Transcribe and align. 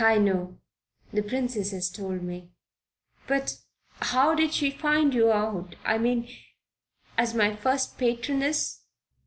"I 0.00 0.18
know. 0.18 0.58
The 1.14 1.22
Princess 1.22 1.70
has 1.70 1.88
told 1.88 2.20
me." 2.22 2.50
"But 3.26 3.56
how 4.02 4.34
did 4.34 4.52
she 4.52 4.70
find 4.70 5.14
you 5.14 5.32
out 5.32 5.76
I 5.82 5.96
mean 5.96 6.28
as 7.16 7.32
my 7.32 7.56
first 7.56 7.96
patroness?" 7.96 8.82